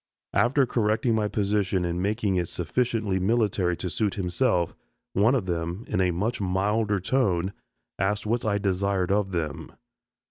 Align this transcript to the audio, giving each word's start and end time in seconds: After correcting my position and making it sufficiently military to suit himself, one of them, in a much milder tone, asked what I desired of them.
After 0.33 0.65
correcting 0.65 1.13
my 1.13 1.27
position 1.27 1.85
and 1.85 2.01
making 2.01 2.35
it 2.35 2.47
sufficiently 2.47 3.19
military 3.19 3.77
to 3.77 3.87
suit 3.91 4.15
himself, 4.15 4.73
one 5.13 5.35
of 5.35 5.45
them, 5.45 5.85
in 5.87 6.01
a 6.01 6.09
much 6.09 6.41
milder 6.41 6.99
tone, 6.99 7.53
asked 7.99 8.25
what 8.25 8.43
I 8.43 8.57
desired 8.57 9.11
of 9.11 9.29
them. 9.31 9.73